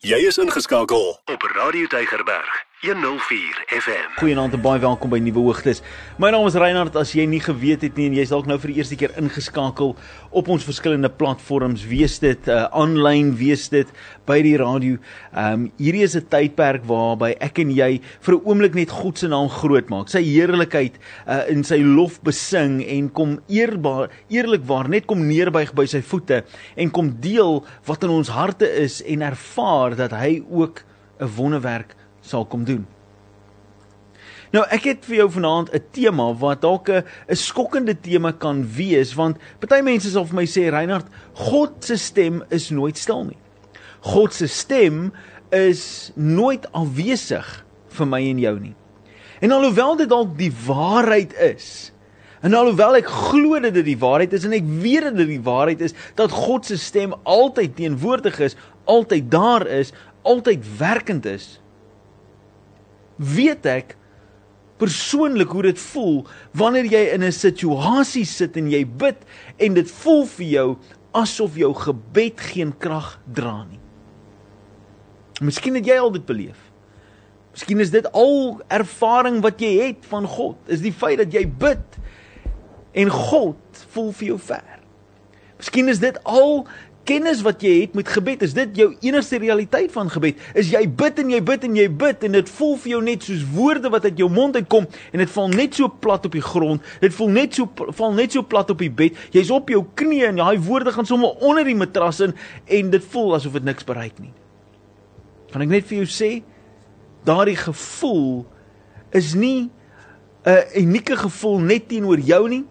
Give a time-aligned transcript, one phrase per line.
[0.00, 4.06] Jy is ingeskakel op Radio Tygerberg 104 FM.
[4.16, 5.82] Goeienaand en baie welkom by Nuwe Hoogtes.
[6.16, 6.94] My naam is Reinhard.
[6.96, 9.92] As jy nie geweet het nie en jy's dalk nou vir die eerste keer ingeskakel
[10.40, 13.92] op ons verskillende platforms, wees dit uh aanlyn, wees dit
[14.24, 14.96] by die radio.
[15.34, 19.18] Ehm um, hierdie is 'n tydperk waarby ek en jy vir 'n oomblik net God
[19.18, 20.08] se naam groot maak.
[20.08, 20.96] Sy heerlikheid
[21.28, 26.44] uh in sy lof besing en kom eerbaar, eerlikwaar net kom neerbuig by sy voete
[26.76, 30.80] en kom deel wat in ons harte is en ervaar dat hy ook
[31.20, 31.99] 'n wonderwerk
[32.30, 32.86] sal kom doen.
[34.50, 39.14] Nou ek het vir jou vanaand 'n tema wat dalk 'n skokkende tema kan wees
[39.14, 43.38] want party mense sal vir my sê Reinhard, God se stem is nooit stil nie.
[44.00, 45.12] God se stem
[45.50, 48.74] is nooit afwesig vir my en jou nie.
[49.40, 51.92] En alhoewel dit dalk die waarheid is,
[52.40, 55.44] en alhoewel ek glo dat dit die waarheid is en ek weet dat dit die
[55.44, 61.60] waarheid is dat God se stem altyd teenwoordig is, altyd daar is, altyd werkend is,
[63.20, 63.96] weet ek
[64.80, 66.22] persoonlik hoe dit voel
[66.56, 69.18] wanneer jy in 'n situasie sit en jy bid
[69.58, 70.68] en dit voel vir jou
[71.12, 73.80] asof jou gebed geen krag dra nie.
[75.40, 76.70] Miskien het jy al dit beleef.
[77.52, 81.46] Miskien is dit al ervaring wat jy het van God, is die feit dat jy
[81.46, 81.98] bid
[82.92, 84.78] en God voel vir jou ver.
[85.60, 86.66] Miskien is dit al
[87.10, 90.38] kennis wat jy het met gebed, is dit jou enigste realiteit van gebed?
[90.58, 93.26] Is jy bid en jy bid en jy bid en dit voel vir jou net
[93.26, 96.44] soos woorde wat uit jou mond uitkom en dit val net so plat op die
[96.44, 96.86] grond.
[97.02, 97.66] Dit voel net so
[97.98, 99.18] val net so plat op die bed.
[99.34, 102.36] Jy's op jou knieë en daai woorde gaan sommer onder die matras in
[102.78, 104.32] en dit voel asof dit niks bereik nie.
[105.50, 106.32] Kan ek net vir jou sê
[107.26, 108.46] daardie gevoel
[109.16, 109.70] is nie
[110.46, 112.64] 'n unieke gevoel net teenoor jou nie.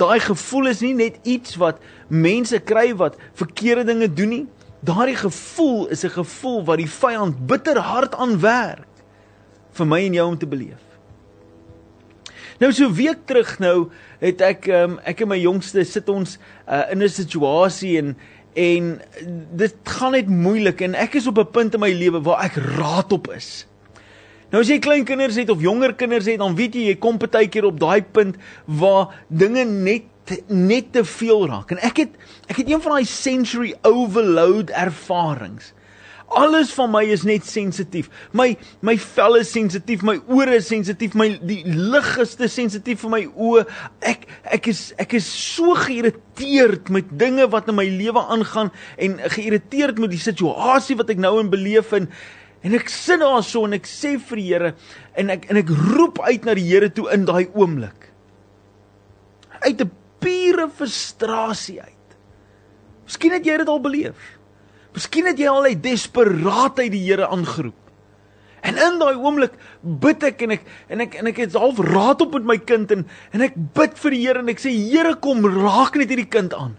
[0.00, 4.46] Daai gevoel is nie net iets wat mense kry wat verkeerde dinge doen nie.
[4.80, 8.88] Daardie gevoel is 'n gevoel wat die vyand bitter hard aan werk
[9.72, 10.82] vir my en jou om te beleef.
[12.58, 13.90] Nou so week terug nou
[14.20, 16.38] het ek um, ek en my jongste sit ons
[16.68, 18.16] uh, in 'n situasie en
[18.54, 19.00] en
[19.56, 22.54] dit gaan net moeilik en ek is op 'n punt in my lewe waar ek
[22.54, 23.66] raad op is.
[24.52, 27.16] Nou as jy klein kinders het of jonger kinders het, dan weet jy jy kom
[27.22, 28.36] baie keer op daai punt
[28.68, 30.08] waar dinge net
[30.46, 31.72] net te veel raak.
[31.72, 32.18] En ek het
[32.52, 35.72] ek het een van daai sensory overload ervarings.
[36.32, 38.08] Alles van my is net sensitief.
[38.32, 38.52] My
[38.84, 43.12] my vel is sensitief, my ore is sensitief, my die lig is te sensitief vir
[43.12, 43.64] my oë.
[44.12, 44.28] Ek
[44.60, 50.00] ek is ek is so geïrriteerd met dinge wat in my lewe aangaan en geïrriteerd
[50.00, 52.08] met die situasie wat ek nou in beleef en
[52.62, 54.74] en ek sit daar so en ek sê vir die Here
[55.18, 58.10] en ek en ek roep uit na die Here toe in daai oomblik.
[59.62, 59.90] Uit 'n
[60.22, 62.16] pure frustrasie uit.
[63.06, 64.38] Miskien het jy dit al beleef.
[64.94, 67.78] Miskien het jy al uit desperaatheid die Here aangeroep.
[68.62, 72.20] En in daai oomblik bid ek en ek en ek en ek het half raad
[72.22, 75.16] op met my kind en en ek bid vir die Here en ek sê Here
[75.18, 76.76] kom raak net hierdie kind aan.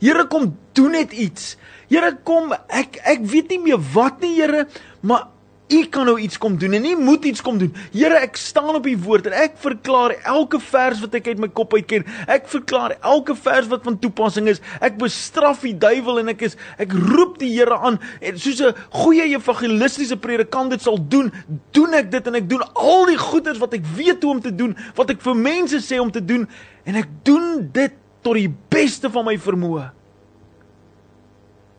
[0.00, 1.56] Here kom doen net iets.
[1.88, 4.66] Here kom ek ek weet nie meer wat nie Here,
[5.00, 5.28] maar
[5.66, 7.72] U kan nou iets kom doen en U moet iets kom doen.
[7.90, 11.48] Here, ek staan op U woord en ek verklaar elke vers wat ek uit my
[11.50, 12.06] kop uit ken.
[12.30, 14.62] Ek verklaar elke vers wat van toepassing is.
[14.78, 18.78] Ek bestraf die duiwel en ek is ek roep die Here aan en soos 'n
[18.94, 21.32] goeie evangelistiese predikant dit sal doen,
[21.72, 24.54] doen ek dit en ek doen al die goeders wat ek weet hoe om te
[24.54, 26.46] doen, wat ek vir mense sê om te doen
[26.84, 27.92] en ek doen dit
[28.22, 29.90] tot die beste van my vermoë.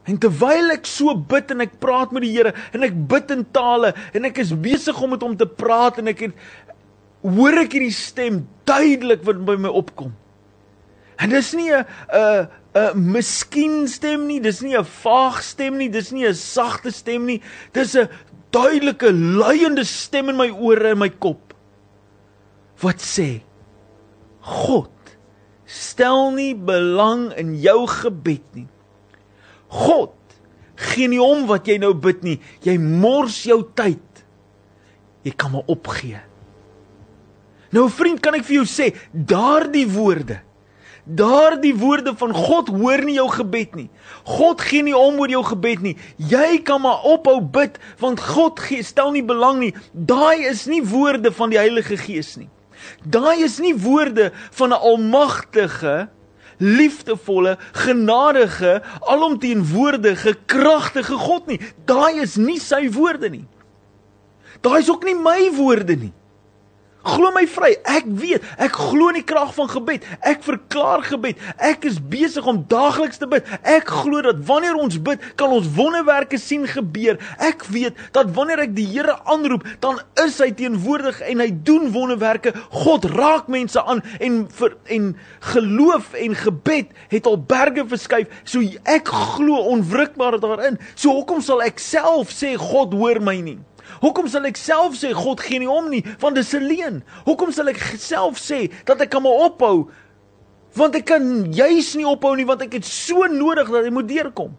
[0.07, 3.43] En terwyl ek so bid en ek praat met die Here en ek bid in
[3.55, 6.37] tale en ek is besig om met hom te praat en ek het
[7.27, 10.13] hoor ek hierdie stem duidelik wat by my opkom.
[11.19, 11.83] En dis nie 'n
[12.13, 16.91] 'n 'n miskien stem nie, dis nie 'n vaag stem nie, dis nie 'n sagte
[16.91, 17.41] stem nie.
[17.73, 18.07] Dis 'n
[18.51, 21.53] duidelike luiende stem in my ore en my kop.
[22.79, 23.41] Wat sê?
[24.41, 24.96] God
[25.67, 28.67] stel nie belang in jou gebed nie.
[29.67, 30.15] God
[30.77, 32.37] gee nie om wat jy nou bid nie.
[32.63, 34.23] Jy mors jou tyd.
[35.27, 36.21] Jy kan maar opgee.
[37.75, 40.39] Nou vriend, kan ek vir jou sê, daardie woorde
[41.07, 43.87] Daardie woorde van God hoor nie jou gebed nie.
[44.27, 45.93] God gee nie om oor jou gebed nie.
[46.19, 49.71] Jy kan maar ophou bid want God gee stel nie belang nie.
[49.93, 52.49] Daai is nie woorde van die Heilige Gees nie.
[53.03, 56.09] Daai is nie woorde van 'n almagtige
[56.57, 61.59] liefdevolle, genadige, alomteenwoordige, kragtige God nie.
[61.85, 63.45] Daai is nie sy woorde nie.
[64.61, 66.13] Daai is ook nie my woorde nie.
[67.07, 67.71] Glo my vry.
[67.87, 70.05] Ek weet, ek glo in die krag van gebed.
[70.27, 71.39] Ek verklaar gebed.
[71.63, 73.47] Ek is besig om daagliks te bid.
[73.63, 77.19] Ek glo dat wanneer ons bid, kan ons wonderwerke sien gebeur.
[77.43, 81.91] Ek weet dat wanneer ek die Here aanroep, dan is hy teenwoordig en hy doen
[81.93, 82.53] wonderwerke.
[82.83, 85.09] God raak mense aan en vir en
[85.53, 88.31] geloof en gebed het al berge verskuif.
[88.47, 90.79] So ek glo onwrikbaar daarin.
[90.95, 93.59] So hoekom sal ek self sê God hoor my nie?
[94.01, 97.03] Hoekom sal ek self sê God gee nie om nie, want dis 'n leuen?
[97.25, 99.89] Hoekom sal ek self sê dat ek kan maar ophou?
[100.75, 104.07] Want ek kan juis nie ophou nie want ek het so nodig dat hy moet
[104.07, 104.57] deurkom.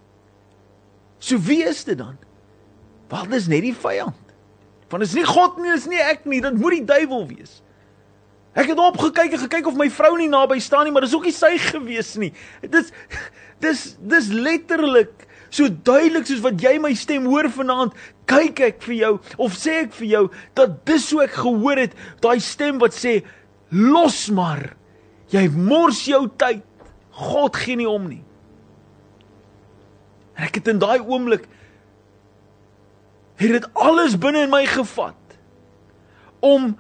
[1.19, 2.17] So wie is dit dan?
[3.09, 4.15] Wat is net die vyand?
[4.89, 7.27] Want dit is nie God nie, dit is nie ek nie, dit moet die duiwel
[7.29, 7.63] wees.
[8.59, 11.29] Ek het opgekyk en gekyk of my vrou nie naby staan nie, maar dis ook
[11.29, 12.33] nie sy gewees nie.
[12.63, 12.93] Dis
[13.63, 17.95] dis dis letterlik so duidelik soos wat jy my stem hoor vanaand,
[18.29, 20.25] kyk ek vir jou of sê ek vir jou
[20.59, 23.21] dat dis so ek gehoor het, daai stem wat sê
[23.71, 24.75] los maar.
[25.33, 26.65] Jy mors jou tyd.
[27.19, 28.23] God gee nie om nie.
[30.39, 31.49] En ek het in daai oomblik
[33.39, 35.39] het dit alles binne in my gevat
[36.43, 36.73] om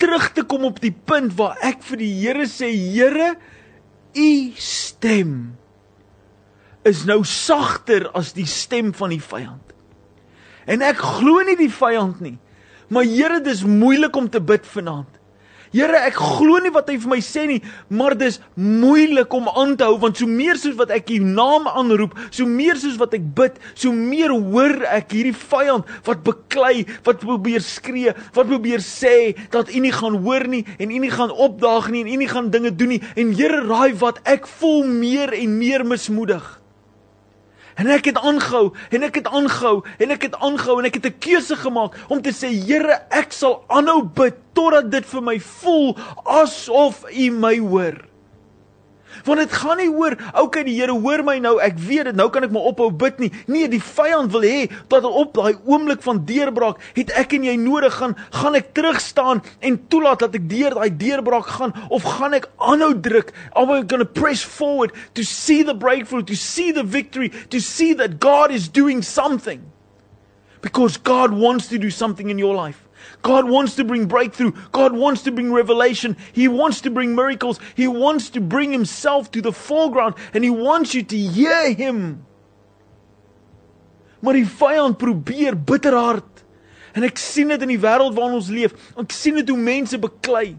[0.00, 3.34] terug te kom op die punt waar ek vir die Here sê Here
[4.16, 4.30] u
[4.60, 5.32] stem
[6.88, 9.74] is nou sagter as die stem van die vyand.
[10.68, 12.36] En ek glo nie die vyand nie.
[12.88, 15.18] Maar Here, dis moeilik om te bid vanaand.
[15.68, 17.58] Here, ek glo nie wat hy vir my sê nie,
[17.92, 21.68] maar dis moeilik om aan te hou want so meer soos wat ek u naam
[21.68, 26.86] aanroep, so meer soos wat ek bid, so meer hoor ek hierdie vyand wat beklei,
[27.04, 31.12] wat probeer skree, wat probeer sê dat u nie gaan hoor nie en u nie
[31.12, 33.02] gaan opdaag nie en u nie gaan dinge doen nie.
[33.20, 36.57] En Here, raai wat, ek voel meer en meer mismoedig.
[37.78, 41.06] En ek het aangehou en ek het aangehou en ek het aangehou en ek het
[41.06, 45.38] 'n keuse gemaak om te sê Here, ek sal aanhou bid totdat dit vir my
[45.38, 48.07] voel asof U my hoor.
[49.28, 52.30] Want dit gaan nie oor, okay, die Here hoor my nou, ek weet dit, nou
[52.32, 53.28] kan ek maar ophou bid nie.
[53.50, 57.56] Nee, die vyand wil hê dat op daai oomblik van deurbraak het ek en jy
[57.60, 62.06] nodig gaan, gaan ek terug staan en toelaat dat ek deur daai deurbraak gaan of
[62.16, 63.34] gaan ek aanhou druk?
[63.52, 67.60] Am I going to press forward to see the breakthrough, to see the victory, to
[67.60, 69.60] see that God is doing something?
[70.62, 72.87] Because God wants to do something in your life.
[73.22, 74.52] God wants to bring breakthrough.
[74.72, 76.16] God wants to bring revelation.
[76.32, 77.58] He wants to bring miracles.
[77.74, 82.24] He wants to bring himself to the foreground and he wants you to hear him.
[84.20, 86.26] Maar die vyand probeer bitterhard.
[86.92, 88.74] En ek sien dit in die wêreld waarin ons leef.
[88.98, 90.56] Ek sien dit hoe mense beklei.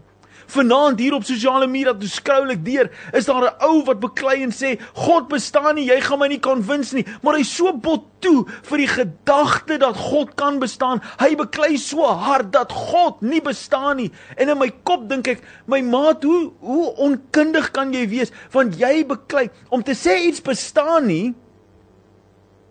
[0.50, 4.42] Vanaand hier op sosiale media toe scroll ek deur, is daar 'n ou wat beklei
[4.42, 8.04] en sê God bestaan nie, jy gaan my nie konwins nie, maar hy so bot
[8.20, 11.00] toe vir die gedagte dat God kan bestaan.
[11.18, 14.10] Hy beklei so hard dat God nie bestaan nie.
[14.36, 18.78] En in my kop dink ek, my maat, hoe hoe onkundig kan jy wees want
[18.78, 21.34] jy beklei om te sê iets bestaan nie?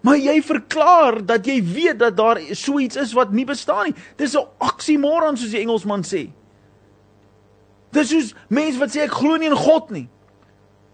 [0.02, 3.96] Maar jy verklaar dat jy weet dat daar so iets is wat nie bestaan nie.
[4.18, 6.30] Dis 'n oksimoron soos die Engelsman sê.
[7.92, 10.08] Dis soos mense wat sê ek glo nie in God nie.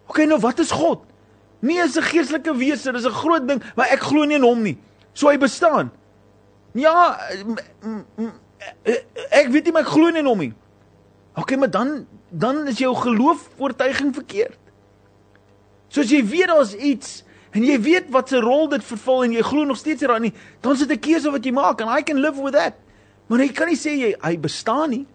[0.08, 1.04] OK, nou wat is God?
[1.66, 4.62] Nee, is 'n geestelike wese, dis 'n groot ding, maar ek glo nie in hom
[4.62, 4.78] nie.
[5.14, 5.92] So hy bestaan.
[6.74, 7.18] Ja,
[9.32, 10.54] ek weet nie maar ek glo nie in hom nie.
[11.36, 14.60] OK, maar dan dan is jou geloof oortuiging verkeerd.
[15.88, 17.24] Soos jy weet daar's iets
[17.56, 20.34] en jy weet wat se rol dit vervul en jy glo nog steeds daarin nie,
[20.62, 22.74] dan sit 'n keuse wat jy maak and I can live with that.
[23.28, 25.06] Maar jy kan nie sê jy hy bestaan nie.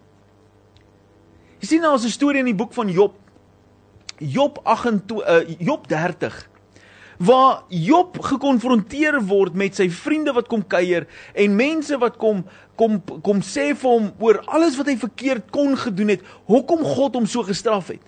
[1.61, 3.13] Jy sien nou 'n storie in die boek van Job.
[4.17, 6.49] Job 28 uh, eh, Job 30
[7.21, 12.43] waar Job gekonfronteer word met sy vriende wat kom kuier en mense wat kom
[12.75, 17.13] kom kom sê vir hom oor alles wat hy verkeerd kon gedoen het, hoekom God
[17.13, 18.01] hom so gestraf het.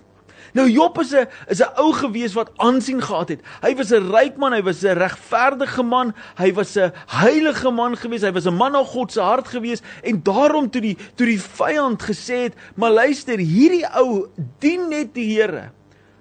[0.52, 3.40] Nou Job is 'n is 'n ou gewees wat aansien gehad het.
[3.62, 7.96] Hy was 'n ryk man, hy was 'n regverdige man, hy was 'n heilige man
[7.96, 11.26] gewees, hy was 'n man na God se hart gewees en daarom toe die toe
[11.26, 15.70] die vyand gesê het, "Maar luister, hierdie ou dien net die Here."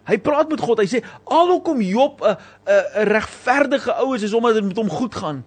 [0.04, 0.80] Hy praat met God.
[0.80, 2.38] Hy sê, "Alhoekom Job 'n
[2.68, 5.44] 'n regverdige ou is, is omdat dit met hom goed gaan."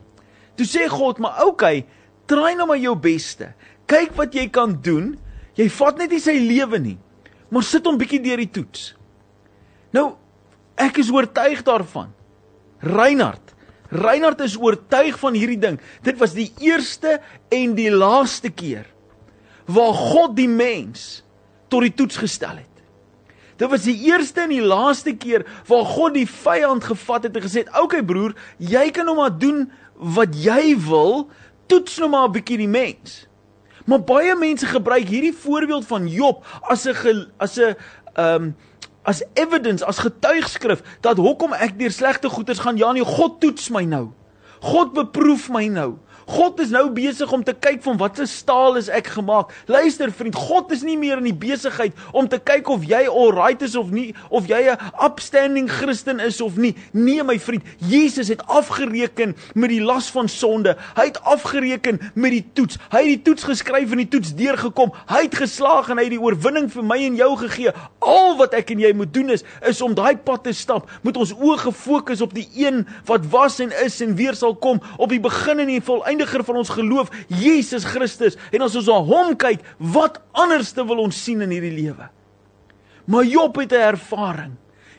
[0.54, 1.84] Toe sê God, "Maar oukei,
[2.26, 3.52] try nou maar jou beste.
[3.86, 5.18] Kyk wat jy kan doen.
[5.54, 6.98] Jy vat net nie sy lewe nie."
[7.48, 8.94] Maar sit hom bietjie deur die toets.
[9.94, 10.14] Nou
[10.76, 12.12] ek is oortuig daarvan.
[12.84, 13.54] Reinhard,
[13.90, 15.78] Reinhard is oortuig van hierdie ding.
[16.04, 17.20] Dit was die eerste
[17.54, 18.84] en die laaste keer
[19.66, 21.24] waar God die mens
[21.72, 22.76] tot die toets gestel het.
[23.56, 27.46] Dit was die eerste en die laaste keer waar God die vyand gevat het en
[27.46, 31.30] gesê het: "Oké okay, broer, jy kan nou maar doen wat jy wil,
[31.66, 33.26] toets nou maar 'n bietjie die mens."
[33.86, 37.76] Maar baie mense gebruik hierdie voorbeeld van Job as 'n as 'n
[38.14, 38.56] ehm um,
[39.06, 42.76] as evidence, as getuigskrif dat hoekom ek deur slegte goeders gaan.
[42.76, 44.10] Ja nee, God toets my nou.
[44.60, 45.94] God beproef my nou.
[46.26, 49.52] God is nou besig om te kyk van watter staal is ek gemaak.
[49.70, 53.62] Luister vriend, God is nie meer in die besigheid om te kyk of jy alright
[53.62, 56.74] is of nie, of jy 'n upstanding Christen is of nie.
[56.92, 60.76] Nee my vriend, Jesus het afgereken met die las van sonde.
[60.96, 62.78] Hy het afgereken met die toets.
[62.90, 64.92] Hy het die toets geskryf en die toets deurgekom.
[65.06, 67.70] Hy het geslaag en hy het die oorwinning vir my en jou gegee.
[68.00, 70.90] Al wat ek en jy moet doen is is om daai pad te stap.
[71.02, 74.80] Moet ons oë gefokus op die een wat was en is en weer sal kom,
[74.98, 78.36] op die begin en die volleinde eindiger van ons geloof, Jesus Christus.
[78.52, 82.08] En as ons na hom kyk, wat anderste wil ons sien in hierdie lewe?
[83.06, 84.54] Maar Job het 'n ervaring.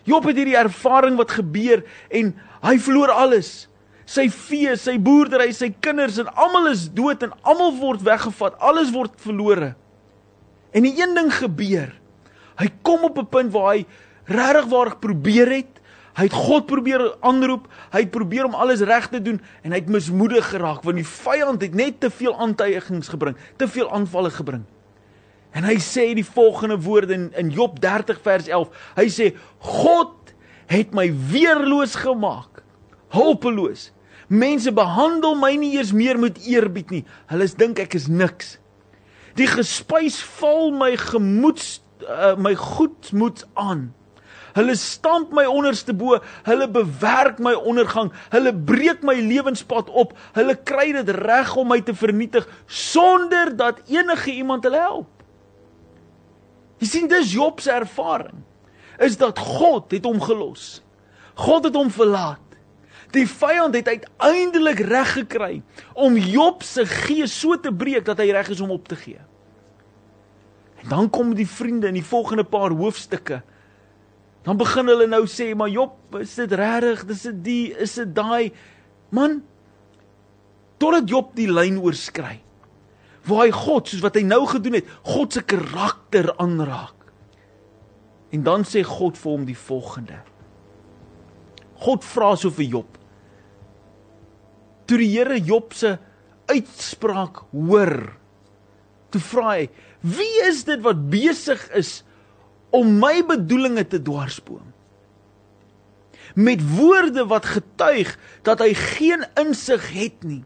[0.06, 3.68] Job het hierdie ervaring wat gebeur en hy verloor alles.
[4.06, 8.56] Sy vee, sy boerdery, sy kinders en almal is dood en almal word weggevat.
[8.60, 9.76] Alles word verlore.
[10.72, 11.92] En die een ding gebeur.
[12.58, 13.86] Hy kom op 'n punt waar hy
[14.26, 15.77] regtig waar probeer het
[16.18, 19.82] Hy het God probeer aanroep, hy het probeer om alles reg te doen en hy
[19.84, 24.32] het mismoedig geraak want die vyand het net te veel aantuigings gebring, te veel aanvalle
[24.34, 24.64] gebring.
[25.54, 28.90] En hy sê die volgende woorde in, in Job 30 vers 11.
[28.98, 29.30] Hy sê
[29.62, 30.34] God
[30.70, 32.64] het my weerloos gemaak,
[33.14, 33.92] hulpeloos.
[34.28, 37.04] Mense behandel my nie eers meer met eerbied nie.
[37.32, 38.58] Hulle dink ek is niks.
[39.38, 43.92] Die gespuis val my gemoeds uh, my goedmoed aan.
[44.58, 50.56] Hulle stamp my onderste bo, hulle bewerk my ondergang, hulle breek my lewenspad op, hulle
[50.66, 55.14] kry dit reg om my te vernietig sonder dat enige iemand hulle help.
[56.82, 58.44] Jy sien dis Job se ervaring
[59.02, 60.80] is dat God het hom gelos.
[61.38, 62.42] God het hom verlaat.
[63.14, 65.52] Die vyand het uiteindelik reg gekry
[65.94, 69.22] om Job se gees so te breek dat hy reg is om op te gee.
[70.82, 73.42] En dan kom die vriende in die volgende paar hoofstukke
[74.46, 77.06] Dan begin hulle nou sê, maar Job, is dit regtig?
[77.10, 78.54] Dis dit die, is dit daai
[79.16, 79.42] man
[80.78, 82.38] totdat Job die lyn oorskry.
[83.28, 86.96] Waar hy God, soos wat hy nou gedoen het, God se karakter aanraak.
[88.32, 90.20] En dan sê God vir hom die volgende.
[91.84, 92.98] God vra so vir Job.
[94.88, 95.98] Toe die Here Job se
[96.48, 98.16] uitspraak hoor,
[99.12, 99.68] toe vra hy:
[100.02, 102.04] "Wie is dit wat besig is
[102.76, 104.74] om my bedoelinge te dwarsboom.
[106.36, 108.14] Met woorde wat getuig
[108.46, 110.44] dat hy geen insig het nie.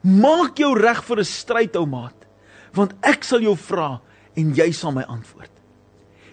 [0.00, 2.26] Maak jou reg vir 'n stryd, ou maat,
[2.72, 4.00] want ek sal jou vra
[4.34, 5.50] en jy sal my antwoord.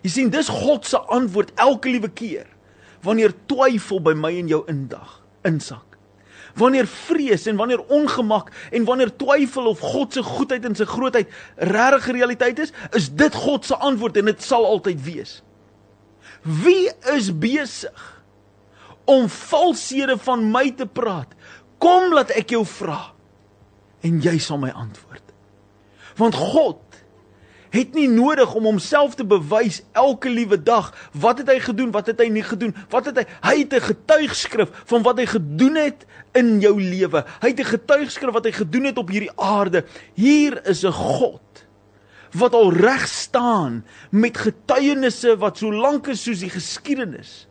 [0.03, 2.47] Jy sien, dis God se antwoord elke liewe keer
[3.01, 5.96] wanneer twyfel by my en jou indag, insak
[6.57, 11.31] wanneer vrees en wanneer ongemak en wanneer twyfel of God se goedheid en sy grootheid
[11.55, 15.37] regtig realiteit is, is dit God se antwoord en dit sal altyd wees.
[16.41, 18.05] Wie is besig
[19.05, 21.33] om valshede van my te praat?
[21.81, 23.13] Kom laat ek jou vra
[24.05, 25.23] en jy sal my antwoord.
[26.17, 26.86] Want God
[27.69, 30.91] het nie nodig om homself te bewys elke liewe dag.
[31.11, 31.91] Wat het hy gedoen?
[31.91, 32.75] Wat het hy nie gedoen?
[32.89, 37.25] Wat het hy hy het 'n getuigskrif van wat hy gedoen het in jou lewe.
[37.41, 39.85] Hy het 'n getuigskrif wat hy gedoen het op hierdie aarde.
[40.13, 41.41] Hier is 'n God
[42.31, 47.47] wat al reg staan met getuienisse wat so lank is soos die geskiedenis.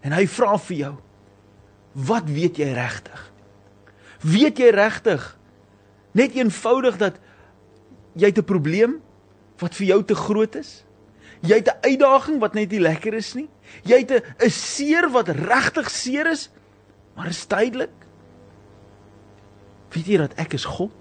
[0.00, 0.94] En hy vra vir jou:
[1.92, 3.32] Wat weet jy regtig?
[4.20, 5.38] Weet jy regtig
[6.12, 7.18] net eenvoudig dat
[8.14, 9.00] jy 'n probleem
[9.62, 10.84] wat vir jou te groot is.
[11.44, 13.48] Jy het 'n uitdaging wat net nie lekker is nie.
[13.82, 16.50] Jy het 'n 'n seer wat regtig seer is,
[17.14, 17.94] maar is tydelik.
[19.90, 20.92] Weet jy dat ek is God?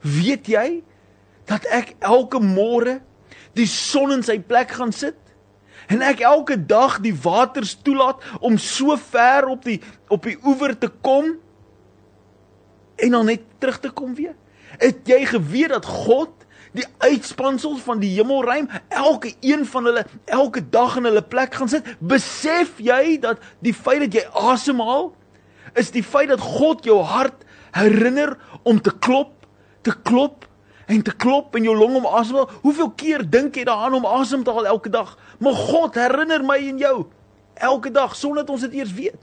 [0.00, 0.82] Weet jy
[1.44, 3.00] dat ek elke môre
[3.52, 5.16] die son in sy plek gaan sit
[5.88, 10.78] en ek elke dag die waters toelaat om so ver op die op die oewer
[10.78, 11.38] te kom
[12.96, 14.34] en dan net terug te kom weer?
[14.78, 16.45] Het jy geweet dat God
[16.76, 21.70] die uitspansels van die hemelruim, elke een van hulle elke dag in hulle plek gaan
[21.72, 21.86] sit.
[21.98, 25.10] Besef jy dat die feit dat jy asemhaal
[25.76, 27.44] is die feit dat God jou hart
[27.76, 29.46] herinner om te klop,
[29.84, 30.46] te klop
[30.86, 32.48] en te klop in jou long om asemhaal.
[32.62, 35.16] Hoeveel keer dink jy daaraan om asem te haal elke dag?
[35.42, 36.96] Maar God herinner my en jou
[37.54, 39.20] elke dag sonder dat ons dit eers weet.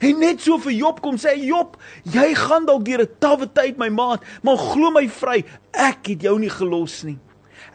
[0.00, 1.76] En net so vir Job kom sê Job,
[2.08, 6.22] jy gaan dalk deur 'n tawwe tyd my maat, maar glo my vry, ek het
[6.22, 7.18] jou nie gelos nie.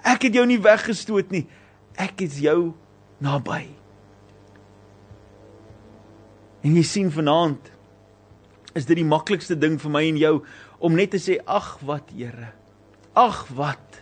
[0.03, 1.47] Ek het jou nie weggestoot nie.
[1.97, 2.73] Ek is jou
[3.21, 3.67] naby.
[6.65, 7.71] En jy sien vanaand
[8.75, 10.35] is dit die maklikste ding vir my en jou
[10.79, 12.51] om net te sê ag wat Here.
[13.15, 14.01] Ag wat.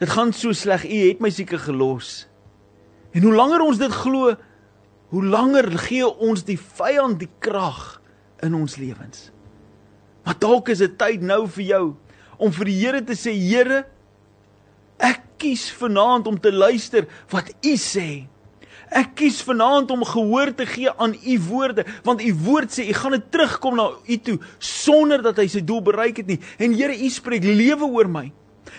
[0.00, 0.84] Dit gaan so sleg.
[0.84, 2.26] U het my seker gelos.
[3.12, 4.34] En hoe langer ons dit glo,
[5.10, 8.00] hoe langer gee ons die vyand die krag
[8.46, 9.28] in ons lewens.
[10.24, 11.84] Maar dalk is dit tyd nou vir jou
[12.40, 13.84] om vir die Here te sê, Here,
[15.00, 18.26] ek kies vanaand om te luister wat U sê.
[18.90, 22.94] Ek kies vanaand om gehoor te gee aan u woorde, want u woord sê u
[22.96, 26.40] gaan dit terugkom na u toe sonder dat hy sy doel bereik het nie.
[26.58, 28.26] En Here, u spreek lewe oor my.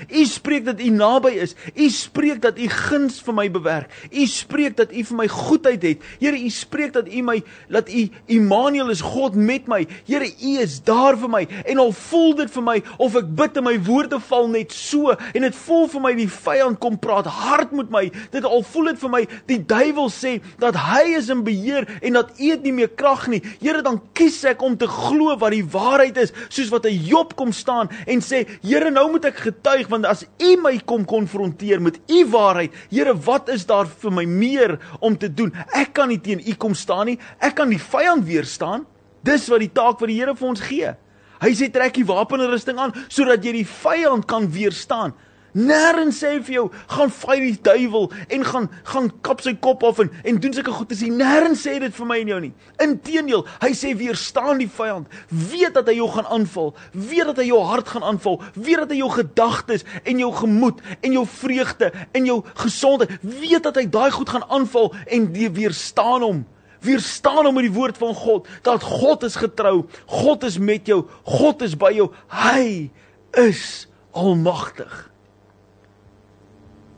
[0.09, 1.55] U spreek dat U naby is.
[1.75, 3.89] U spreek dat U guns vir my bewerk.
[4.11, 6.05] U spreek dat U vir my goedheid het.
[6.19, 9.87] Here, U spreek dat U my dat U Immanuel is God met my.
[10.05, 11.43] Here, U is daar vir my.
[11.65, 15.11] En al voel dit vir my of ek bid en my woorde val net so
[15.11, 18.05] en dit voel vir my die vyand kom praat hard met my.
[18.33, 22.19] Dit al voel dit vir my die duiwel sê dat hy is in beheer en
[22.19, 23.41] dat U het nie meer krag nie.
[23.61, 27.35] Here, dan kies ek om te glo wat die waarheid is, soos wat 'n Job
[27.35, 31.81] kom staan en sê, Here, nou moet ek getuig want as u my kom konfronteer
[31.81, 35.53] met u waarheid, Here, wat is daar vir my meer om te doen?
[35.73, 37.17] Ek kan nie teen u kom staan nie.
[37.39, 38.85] Ek kan die vyand weerstaan.
[39.23, 40.93] Dis wat die taak wat die Here vir ons gee.
[41.41, 45.15] Hy sê trek die wapenrusting aan sodat jy die vyand kan weerstaan.
[45.53, 49.99] Nêrens sê vir jou gaan fight die duiwel en gaan gaan kap sy kop af
[49.99, 52.53] en en doen sulke goed as hy nêrens sê dit vir my en jou nie.
[52.83, 55.11] Inteendeel, hy sê weerstaan die vyand.
[55.51, 56.71] Weet dat hy jou gaan aanval.
[56.95, 58.39] Weet dat hy jou hart gaan aanval.
[58.55, 63.67] Weet dat hy jou gedagtes en jou gemoed en jou vreugde en jou gesondheid, weet
[63.67, 66.41] dat hy daai goed gaan aanval en die weerstaan hom.
[66.81, 69.85] Weerstaan hom met die woord van God dat God is getrou.
[70.07, 71.03] God is met jou.
[71.27, 72.09] God is by jou.
[72.31, 72.89] Hy
[73.37, 75.10] is almagtig.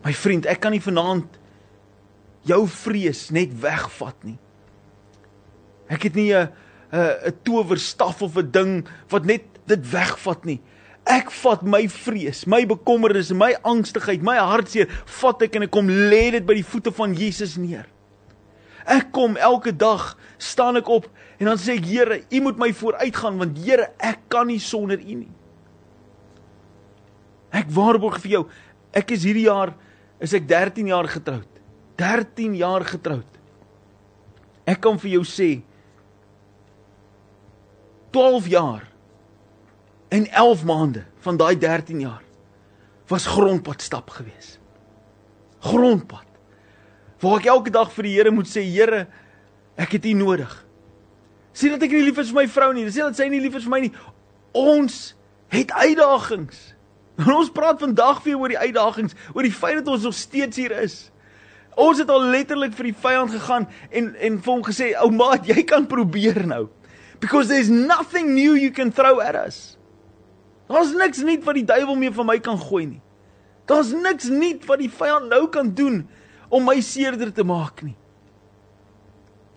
[0.03, 1.39] My vriend, ek kan nie vanaand
[2.48, 4.38] jou vrees net wegvat nie.
[5.88, 6.50] Ek het nie 'n
[6.91, 10.62] 'n 'n towerstaf of 'n ding wat net dit wegvat nie.
[11.05, 14.88] Ek vat my vrees, my bekommernis, my angstigheid, my hartseer,
[15.19, 17.88] vat ek en ek kom lê dit by die voete van Jesus neer.
[18.86, 21.07] Ek kom elke dag, staan ek op
[21.39, 25.00] en dan sê ek Here, U moet my vooruitgaan want Here, ek kan nie sonder
[25.00, 25.31] U nie.
[27.51, 28.44] Ek waarborg vir jou,
[28.94, 29.74] ek is hierdie jaar
[30.24, 31.50] is ek 13 jaar getroud.
[32.00, 33.40] 13 jaar getroud.
[34.64, 35.51] Ek kan vir jou sê
[38.14, 38.86] 12 jaar
[40.14, 42.22] en 11 maande van daai 13 jaar
[43.12, 44.57] was grondpad stap gewees.
[45.59, 46.27] Grondpad.
[47.24, 49.05] Waar ek elke dag vir die Here moet sê, Here,
[49.79, 50.51] ek het U nodig.
[51.53, 53.57] Sien dat ek nie lief is vir my vrou nie, sien dat sy nie lief
[53.59, 53.94] is vir my nie.
[54.57, 55.14] Ons
[55.53, 56.73] het uitdagings.
[57.16, 60.58] En ons praat vandag weer oor die uitdagings, oor die feit dat ons nog steeds
[60.58, 61.12] hier is.
[61.78, 65.46] Ons het al letterlik vir die vyand gegaan en en vir hom gesê, "Ou maat,
[65.46, 66.70] jy kan probeer nou.
[67.20, 69.78] Because there's nothing new you can throw at us."
[70.68, 73.02] Daar's niks nuut wat die duiwel mee van my kan gooi nie.
[73.66, 76.08] Daar's niks nuut wat die vyand nou kan doen
[76.50, 77.96] om my seerder te maak nie.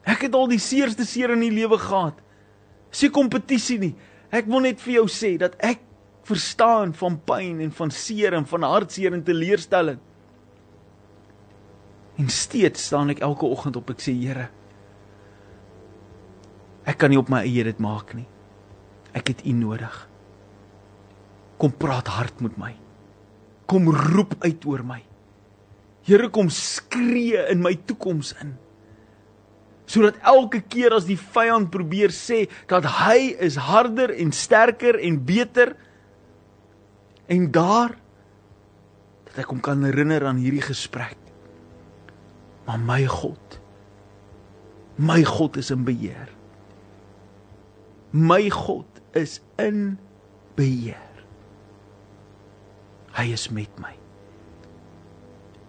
[0.07, 2.21] Ek het al die seerste seer in die lewe gehad.
[2.91, 3.95] Dis 'n kompetisie nie.
[4.31, 5.79] Ek wil net vir jou sê dat ek
[6.27, 9.99] verstaan van pyn en van seer en van hartseer en teleurstelling.
[12.17, 14.49] En steeds staan ek elke oggend op ek sê Here
[16.87, 18.29] ek kan nie op my eie dit maak nie.
[19.17, 19.95] Ek het U nodig.
[21.59, 22.75] Kom praat hard met my.
[23.67, 25.01] Kom roep uit oor my.
[26.07, 28.55] Here kom skree in my toekoms in.
[29.91, 35.19] Sodat elke keer as die vyand probeer sê dat hy is harder en sterker en
[35.27, 35.75] beter
[37.27, 37.97] En daar
[39.27, 41.19] dat ek hom kan herinner aan hierdie gesprek.
[42.67, 43.61] Maar my God
[44.97, 46.29] my God is in beheer.
[48.11, 49.99] My God is in
[50.57, 50.97] beheer.
[53.17, 53.93] Hy is met my.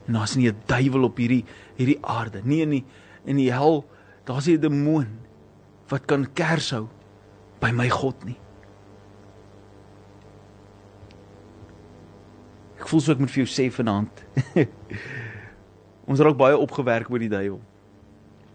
[0.08, 1.44] En daar's nie 'n duiwel op hierdie
[1.76, 2.86] hierdie aarde nie in die
[3.26, 3.86] in die hel.
[4.24, 5.20] Daar's nie 'n demoon
[5.88, 6.88] wat kan kers hou
[7.60, 8.40] by my God nie.
[12.88, 14.22] Ek voel so ek moet vir jou sê vanaand.
[16.08, 17.58] Ons raak baie opgewerk oor die duiwel.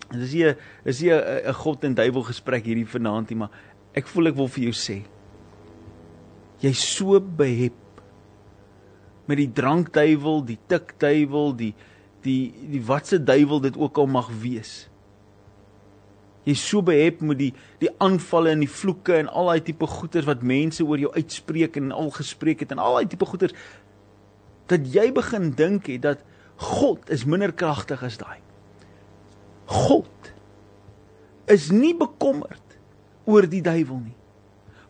[0.06, 0.54] Dit is nie
[0.88, 3.52] is nie 'n God en duiwel gesprek hierdie vanaand nie, maar
[3.92, 4.96] ek voel ek wil vir jou sê.
[6.64, 7.76] Jy's so behep
[9.28, 11.74] met die drankduiwel, die tikduiwel, die
[12.24, 14.88] die die watse duiwel dit ook al mag wees.
[16.42, 20.26] Jy's so behep met die die aanvalle en die vloeke en al daai tipe goeters
[20.26, 23.54] wat mense oor jou uitspreek en al gespreek het en al daai tipe goeters
[24.70, 26.22] dat jy begin dink het dat
[26.62, 28.38] God is minder kragtig as daai.
[29.66, 30.32] God
[31.50, 32.76] is nie bekommerd
[33.26, 34.18] oor die duiwel nie.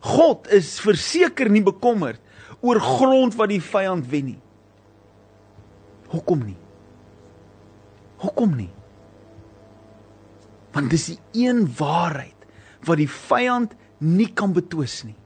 [0.03, 2.21] God is verseker nie bekommerd
[2.63, 4.41] oor grond wat die vyand wen nie.
[6.13, 6.59] Hoekom nie?
[8.23, 8.69] Hoekom nie?
[10.73, 12.47] Want dis die een waarheid
[12.87, 15.17] wat die vyand nie kan betwis nie.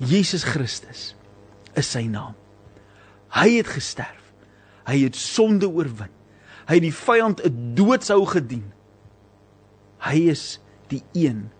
[0.00, 1.10] Jesus Christus
[1.78, 2.39] is sy naam.
[3.30, 4.32] Hy het gesterf.
[4.88, 6.10] Hy het sonde oorwin.
[6.66, 8.72] Hy het die vyand 'n doodshou gedien.
[9.98, 11.50] Hy is die een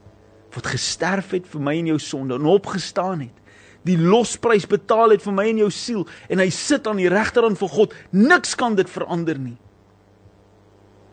[0.55, 3.37] wat gesterf het vir my en jou sonde en opgestaan het.
[3.87, 7.59] Die losprys betaal het vir my en jou siel en hy sit aan die regterhand
[7.59, 7.95] van God.
[8.11, 9.57] Niks kan dit verander nie.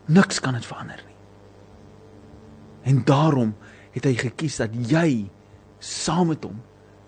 [0.06, 1.16] Niks kan dit verander nie.
[2.82, 3.54] En daarom
[3.92, 5.30] het hy gekies dat jy
[5.78, 6.60] saam met hom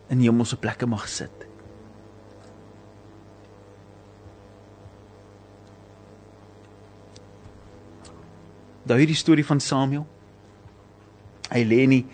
[0.08, 1.49] in hemelse plekke mag sit.
[8.90, 10.03] Daai hierdie storie van Samuel.
[11.50, 12.05] Hy lê nie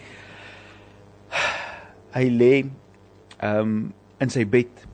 [2.17, 3.79] hy lê ehm um,
[4.21, 4.85] in sy bed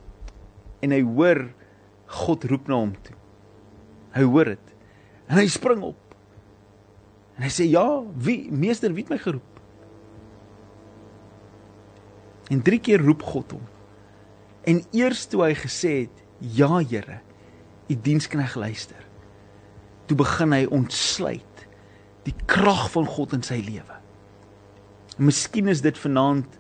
[0.82, 1.44] en hy hoor
[2.22, 3.14] God roep na hom toe.
[4.14, 4.72] Hy hoor dit.
[5.30, 6.16] En hy spring op.
[7.38, 9.60] En hy sê ja, wie meester wie het my geroep?
[12.50, 13.62] En drie keer roep God hom.
[14.66, 17.22] En eers toe hy gesê het, "Ja, Here,
[17.88, 19.06] u dienskneg luister."
[20.06, 21.51] Toe begin hy ontsluit
[22.26, 23.98] die krag van God in sy lewe.
[25.18, 26.58] Miskien is dit vanaand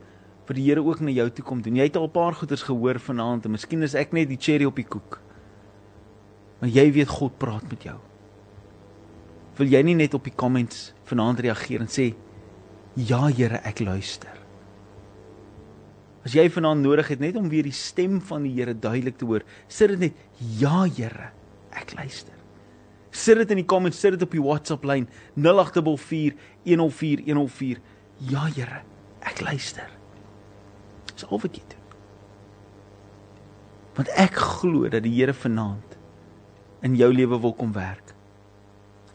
[0.48, 1.76] vir die Here ook na jou toe kom doen.
[1.78, 4.64] Jy het al 'n paar goeters gehoor vanaand en miskien is ek net die cherry
[4.64, 5.20] op die koek.
[6.60, 7.98] Maar jy weet God praat met jou.
[9.56, 12.14] Wil jy nie net op die comments vanaand reageer en sê
[12.94, 14.30] ja Here, ek luister.
[16.24, 19.24] As jy vanaand nodig het net om weer die stem van die Here duidelik te
[19.24, 20.14] hoor, sit dit net
[20.58, 21.32] ja Here,
[21.70, 22.41] ek luister.
[23.12, 27.82] Sit dit in die comments, sit dit op die WhatsApp lyn 084 104 104.
[28.32, 28.82] Ja Here,
[29.28, 29.88] ek luister.
[31.12, 31.78] Dis al wat jy doen.
[33.98, 35.98] Want ek glo dat die Here vanaand
[36.82, 38.14] in jou lewe wil kom werk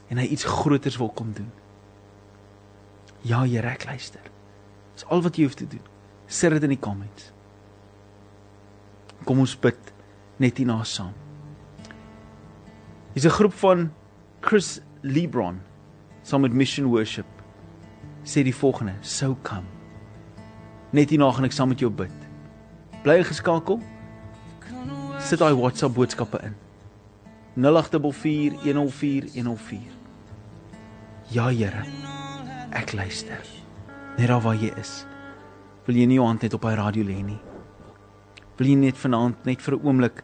[0.08, 1.50] en hy iets groters wil kom doen.
[3.28, 4.22] Ja Here, ek luister.
[4.94, 5.84] Dis al wat jy hoef te doen
[6.28, 7.32] sit dit in die comments.
[9.26, 9.94] Kom ons bid
[10.44, 11.16] net hierna saam.
[13.17, 13.93] Dis 'n groep van
[14.39, 15.62] Chris Lebron
[16.21, 17.25] saam met Mission Worship
[18.23, 19.65] sê die volgende: "So come."
[20.89, 22.12] Net hierna gaan ek saam met jou bid.
[23.01, 23.82] Bly geskakel.
[25.19, 26.56] Sit daai WhatsApp boodskappe in.
[27.56, 29.82] 084104
[31.27, 31.84] Ja Here.
[32.69, 33.45] Ek luister.
[34.17, 35.06] Net daar waar jy is.
[35.86, 37.41] Wil jy nie jou hand net op hy radio lê nie?
[38.58, 40.23] Wil jy net vanaand net vir 'n oomblik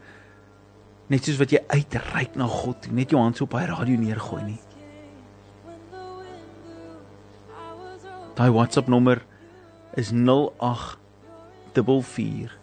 [1.13, 4.43] net soos wat jy uitreik na God, net jou hand so op hy radio neergooi
[4.47, 4.61] nie?
[8.33, 9.21] Daai WhatsApp nommer
[9.99, 12.57] is 0844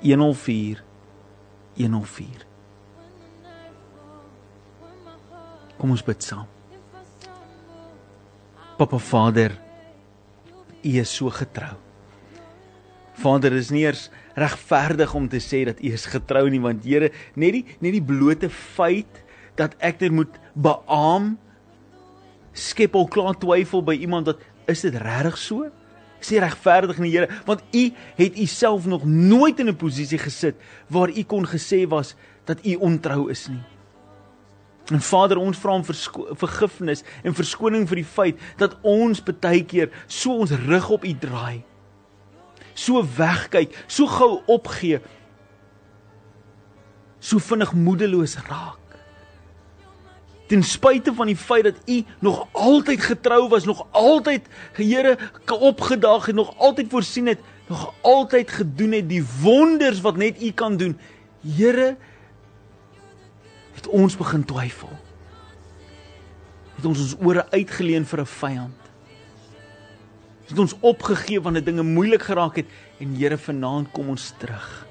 [0.00, 0.80] 104
[1.76, 2.50] 104
[5.80, 6.44] Kom ons bid saam.
[8.76, 9.54] Papa Vader,
[10.84, 11.72] U is so getrou.
[13.20, 17.10] Vader, is nie eers regverdig om te sê dat U is getrou nie, want Here,
[17.34, 19.20] net die net die blote feit
[19.60, 21.36] dat ek dit moet beamoen
[22.56, 25.68] skep al klaar twyfel by iemand wat is dit regtig so?
[26.20, 27.84] Sê regverdig nie Here, want U
[28.20, 30.56] het U self nog nooit in 'n posisie gesit
[30.88, 33.64] waar U kon gesê was dat U ontrou is nie.
[34.90, 39.90] En Vader, ons vra om vergifnis en verskoning vir die feit dat ons baie keer
[40.06, 41.69] so ons rug op U draai.
[42.80, 45.00] So wegkyk, so gou opgee.
[47.20, 48.78] So vinnig moedeloos raak.
[50.48, 56.26] Ten spyte van die feit dat U nog altyd getrou was, nog altyd Here opgedaag
[56.26, 57.38] het, nog altyd voorsien het,
[57.68, 60.98] nog altyd gedoen het die wonders wat net U kan doen.
[61.44, 61.96] Here,
[63.76, 64.90] het ons begin twyfel.
[66.80, 68.79] Het ons ons ore uitgeleen vir 'n vyand.
[70.50, 72.66] Het ons opgegee wanneer dinge moeilik geraak het
[72.98, 74.86] en Here vanaand kom ons terug.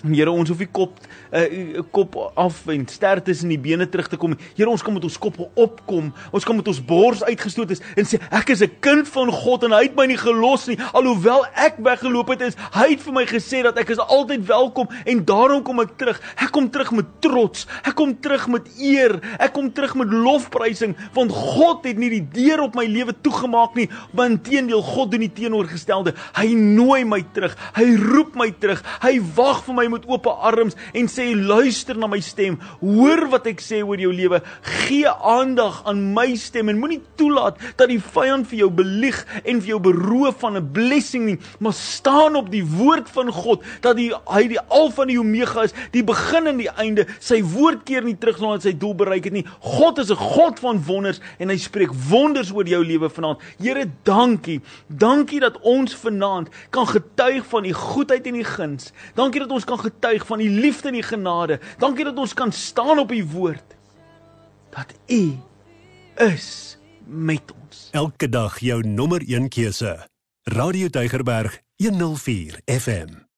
[0.00, 0.96] Here, ons hoef nie kop
[1.30, 4.32] 'n uh, eh, kop af en ster tussen die bene terug te kom.
[4.56, 6.12] Here, ons kom met ons kop opkom.
[6.32, 9.64] Ons kom met ons bors uitgestoot is en sê ek is 'n kind van God
[9.64, 10.78] en hy het my nie gelos nie.
[10.92, 14.88] Alhoewel ek weggeloop het, is hy het vir my gesê dat ek is altyd welkom
[15.04, 16.20] en daarom kom ek terug.
[16.36, 17.66] Ek kom terug met trots.
[17.84, 19.20] Ek kom terug met eer.
[19.38, 23.74] Ek kom terug met lofprysing want God het nie die deur op my lewe toegemaak
[23.74, 26.14] nie, maar inteendeel God doen die teenoorgestelde.
[26.34, 27.56] Hy nooi my terug.
[27.74, 28.82] Hy roep my terug.
[29.02, 32.58] Hy wag vir my met oop arms en sê luister na my stem.
[32.80, 34.40] Hoor wat ek sê oor jou lewe.
[34.86, 39.60] Gee aandag aan my stem en moenie toelaat dat die vyand vir jou belieg en
[39.60, 43.96] vir jou beroof van 'n blessing nie, maar staan op die woord van God dat
[43.96, 47.06] die, hy die alfa en die omega is, die begin en die einde.
[47.20, 49.46] Sy woord keer nie terug nadat sy doel bereik het nie.
[49.60, 53.38] God is 'n God van wonders en hy spreek wonders oor jou lewe vanaand.
[53.58, 54.60] Here, dankie.
[54.88, 58.92] Dankie dat ons vanaand kan getuig van u goedheid en u guns.
[59.14, 61.60] Dankie dat ons kan getuig van u liefde en u genade.
[61.78, 63.76] Dankie dat ons kan staan op u woord.
[64.70, 65.38] Dat u
[66.16, 67.88] is met ons.
[67.90, 70.08] Elke dag jou nommer 1 keuse.
[70.42, 73.29] Radio Deugerberg 104 FM.